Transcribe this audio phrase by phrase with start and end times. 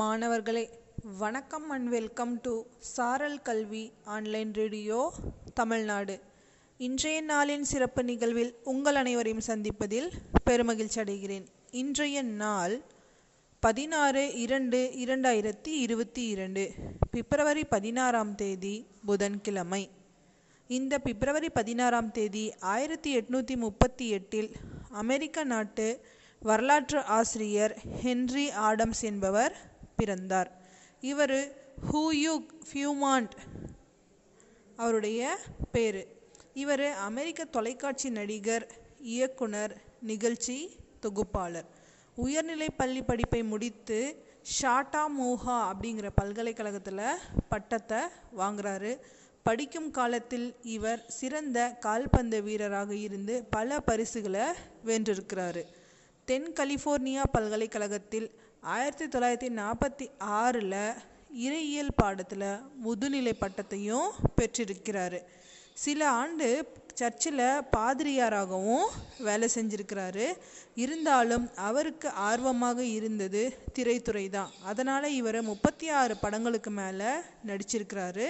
[0.00, 0.62] மாணவர்களே
[1.18, 5.12] வணக்கம் and welcome to சாரல் கல்வி ஆன்லைன் ரேடியோ
[5.54, 6.14] தமிழ்நாடு.
[6.76, 10.08] இன்றைய நாளின் சிறப்பு நிகழ்வில் உங்கள் அனைவரையும் சந்திப்பதில்
[10.50, 11.44] பெருமகிழ்ச்சி அடைகிறேன்.
[11.70, 12.82] இன்றைய நாள்
[13.60, 16.64] பதினாறு இரண்டு இரண்டாயிரத்தி இருபத்தி இரண்டு
[17.10, 19.90] பிப்ரவரி பதினாறாம் தேதி புதன்கிழமை.
[20.66, 24.50] இந்த பிப்ரவரி பதினாறாம் தேதி ஆயிரத்தி எட்நூற்றி முப்பத்தி எட்டில்
[25.02, 25.88] அமெரிக்க நாட்டு
[26.42, 30.50] வரலாற்று ஆசிரியர் ஹென்றி ஆடம்ஸ் என்பவர் பிறந்தார்.
[31.00, 31.36] இவர்
[31.92, 33.36] ஹூயுக் ஃபியூமாண்ட்
[34.76, 35.38] அவருடைய
[35.72, 36.06] பேர்.
[36.54, 38.66] இவர் அமெரிக்க தொலைக்காட்சி நடிகர்
[38.98, 41.68] இயக்குனர் நிகழ்ச்சி தொகுப்பாளர்.
[42.16, 43.98] உயர்நிலை பள்ளி படிப்பை முடித்து
[44.60, 47.98] ஷாட்டா மோஹா அப்படிங்கிற பல்கலைக்கழகத்தில் பட்டத்தை
[48.36, 48.98] வாங்குறாரு.
[49.42, 54.44] படிக்கும் காலத்தில் இவர் சிறந்த கால்பந்து வீரராக இருந்து பல பரிசுகளை
[54.84, 55.62] வென்றிருக்கிறாரு.
[56.24, 58.26] தென் கலிஃபோர்னியா பல்கலைக்கழகத்தில்
[58.60, 60.76] ஆயிரத்தி தொள்ளாயிரத்தி நாற்பத்தி ஆறில்
[61.46, 62.46] இறையியல் பாடத்தில்
[62.84, 65.18] முதுநிலை பட்டத்தையும் பெற்றிருக்கிறாரு.
[65.74, 66.48] சில ஆண்டு
[66.94, 67.42] சர்ச்சில்
[67.76, 68.86] பாதிரியாராகவும்
[69.18, 70.26] வேலை செஞ்சிருக்கிறாரு.
[70.74, 73.42] இருந்தாலும் அவருக்கு ஆர்வமாக இருந்தது
[73.78, 77.10] திரைத்துறை தான் அதனால் இவர் முப்பத்தி ஆறு படங்களுக்கு மேலே
[77.46, 78.28] நடிச்சிருக்கிறாரு.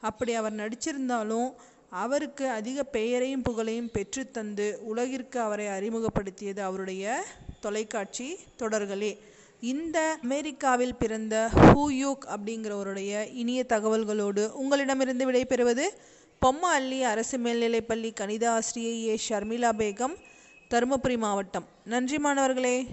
[0.00, 1.50] அப்படி அவர் நடிச்சிருந்தாலும்
[1.92, 7.24] அவருக்கு அதிக பெயரையும் புகழையும் பெற்றுத்தந்து உலகிற்கு அவரை அறிமுகப்படுத்தியது அவருடைய
[7.60, 9.12] தொலைக்காட்சி தொடர்களே.
[9.60, 15.84] இந்த அமெரிக்காவில் பிறந்த ஹூயூக் அப்படிங்கிறவருடைய இனிய தகவல்களோடு உங்களிடமிருந்து விடைபெறுவது
[16.46, 19.20] பொம்மா அள்ளி அரசு மேல்நிலைப்பள்ளி கணித ஆசிரியை ஏ.
[19.28, 20.16] ஷர்மிளா பேகம்
[20.70, 21.66] தருமபுரி மாவட்டம்.
[21.84, 22.86] நன்றி மாணவர்களே.